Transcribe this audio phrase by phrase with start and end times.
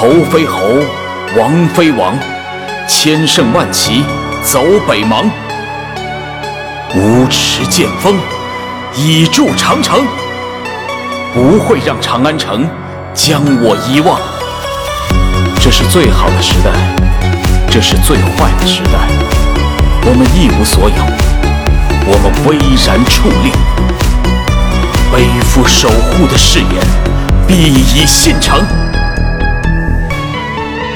[0.00, 0.60] 侯非侯，
[1.36, 2.16] 王非王，
[2.86, 4.04] 千乘万骑
[4.44, 5.28] 走北邙。
[6.94, 8.16] 无耻剑锋，
[8.94, 10.06] 以筑长城，
[11.34, 12.64] 不会让长安城
[13.12, 14.20] 将我遗忘。
[15.60, 16.70] 这是最好的时代，
[17.68, 19.00] 这是最坏的时代。
[20.04, 21.04] 我们一无所有，
[22.06, 23.50] 我们巍然矗立，
[25.10, 26.86] 背负守护的誓言，
[27.48, 28.64] 必以信诚。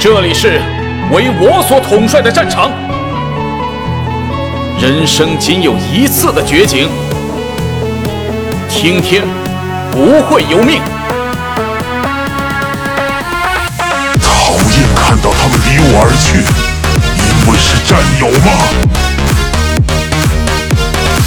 [0.03, 0.61] 这里是
[1.13, 2.73] 为我所统帅的战场，
[4.81, 6.91] 人生仅有一次的绝景，
[8.69, 9.23] 听天
[9.93, 10.83] 不会由命。
[14.21, 16.43] 讨厌看到他们离我而去，
[17.23, 18.51] 因为是战友吗？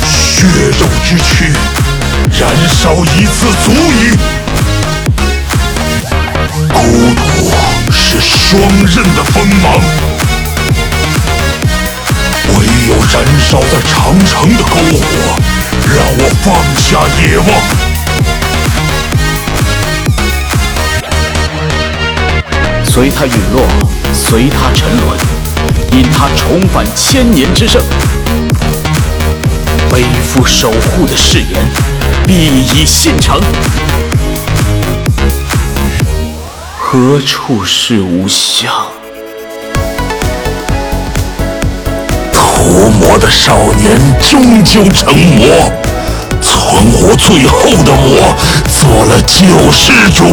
[0.04, 1.54] 血肉之躯，
[2.38, 4.45] 燃烧一次足矣。
[8.58, 9.74] 双刃的锋芒，
[12.58, 15.04] 唯有燃烧在长城的篝火，
[15.94, 17.50] 让我放下野望。
[22.86, 23.68] 随他陨落，
[24.14, 25.20] 随他沉沦，
[25.92, 27.84] 因他重返千年之盛，
[29.92, 31.62] 背负守护的誓言，
[32.26, 33.38] 必以信诚。
[36.98, 38.72] 何处是吾乡？
[42.32, 45.46] 屠魔的少年终究成魔，
[46.42, 48.34] 存活最后的我，
[48.70, 50.24] 做了救世主。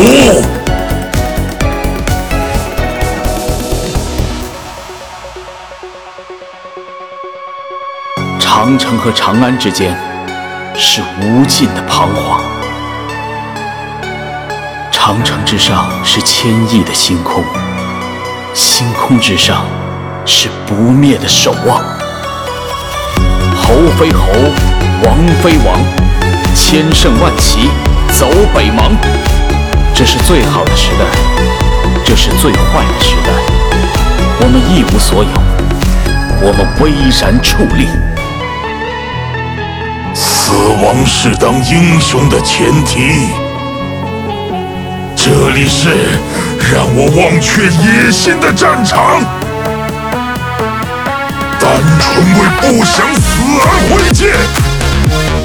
[8.38, 9.98] 长城和长安之间
[10.77, 12.40] 是无尽的彷徨，
[15.05, 17.42] 长城之上是千亿的星空，
[18.55, 19.67] 星空之上
[20.25, 21.83] 是不灭的守望。
[23.56, 24.29] 侯非侯，
[25.05, 25.80] 王非王，
[26.55, 27.68] 千乘万骑
[28.12, 28.92] 走北邙。
[29.92, 31.05] 这是最好的时代，
[32.05, 33.33] 这是最坏的时代。
[34.39, 35.30] 我们一无所有，
[36.41, 37.89] 我们巍然矗立。
[40.14, 43.42] 死亡是当英雄的前提。
[45.24, 45.88] 这里是
[46.72, 49.22] 让我忘却野心的战场，
[51.60, 53.22] 单纯为不想死
[53.61, 54.34] 而挥剑。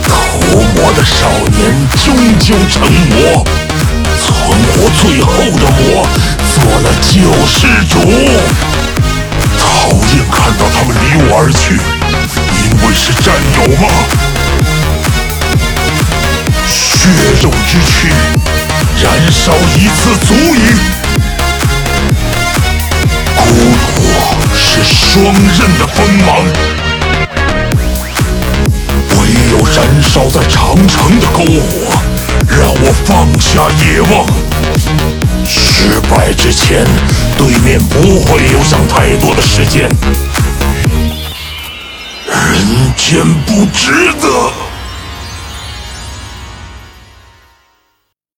[0.02, 1.62] 屠魔的少年
[2.04, 3.46] 终究成魔，
[4.18, 4.28] 存
[4.74, 6.10] 活最后的魔
[6.56, 7.94] 做了救世主。
[9.60, 11.78] 讨厌看到他们离我而去，
[12.58, 13.86] 因为是战友吗？
[16.66, 17.08] 血
[17.44, 18.12] 肉之躯，
[19.00, 20.58] 燃烧一次足矣。
[23.36, 23.44] 孤
[23.96, 24.02] 独
[24.56, 26.28] 是双刃的锋芒，
[29.12, 29.18] 唯
[29.52, 31.94] 有燃烧在长城的篝火，
[32.50, 34.26] 让我放下野望。
[35.46, 36.86] 失败之前，
[37.38, 39.90] 对面不会留下太多的时间。
[42.26, 44.67] 人间不值得。